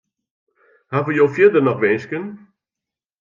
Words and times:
Hawwe 0.93 1.11
jo 1.19 1.25
fierder 1.35 1.63
noch 1.65 1.81
winsken? 1.83 2.25